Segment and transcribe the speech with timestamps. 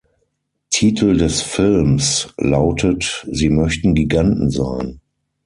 [0.71, 4.99] Titel des Films lautet "Sie möchten Giganten sein".